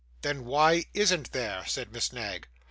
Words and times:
'Then 0.23 0.45
why 0.45 0.83
isn't 0.95 1.31
there?' 1.31 1.63
said 1.67 1.91
Miss 1.93 2.11
Knag. 2.11 2.47